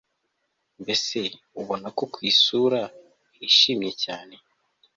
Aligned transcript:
mbese 0.81 1.19
ubona 1.61 1.87
ko 1.97 2.03
kwisura 2.13 2.79
hishimye 3.37 3.91
cyane 4.03 4.35